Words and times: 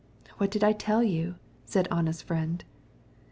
"What 0.37 0.49
did 0.49 0.63
I 0.63 0.71
tell 0.73 1.03
you?" 1.03 1.35
said 1.63 1.87
Anna's 1.91 2.23
friend. 2.23 2.63